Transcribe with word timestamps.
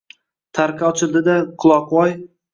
Tarqa 0.59 0.87
ochildida 0.87 1.37
quloqvoy 1.65 2.19